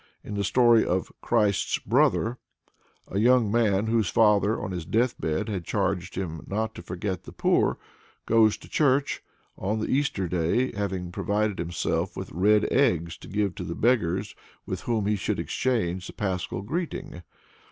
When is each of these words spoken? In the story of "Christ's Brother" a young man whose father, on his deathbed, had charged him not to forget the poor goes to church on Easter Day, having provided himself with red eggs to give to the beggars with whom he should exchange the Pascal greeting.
In 0.23 0.33
the 0.33 0.43
story 0.43 0.83
of 0.83 1.11
"Christ's 1.21 1.77
Brother" 1.77 2.39
a 3.07 3.19
young 3.19 3.51
man 3.51 3.85
whose 3.85 4.09
father, 4.09 4.59
on 4.59 4.71
his 4.71 4.83
deathbed, 4.83 5.47
had 5.47 5.63
charged 5.63 6.15
him 6.15 6.41
not 6.47 6.73
to 6.73 6.81
forget 6.81 7.23
the 7.25 7.31
poor 7.31 7.77
goes 8.25 8.57
to 8.57 8.67
church 8.67 9.21
on 9.59 9.87
Easter 9.87 10.27
Day, 10.27 10.71
having 10.75 11.11
provided 11.11 11.59
himself 11.59 12.17
with 12.17 12.31
red 12.31 12.67
eggs 12.73 13.15
to 13.17 13.27
give 13.27 13.53
to 13.53 13.63
the 13.63 13.75
beggars 13.75 14.33
with 14.65 14.81
whom 14.81 15.05
he 15.05 15.15
should 15.15 15.37
exchange 15.37 16.07
the 16.07 16.13
Pascal 16.13 16.63
greeting. 16.63 17.21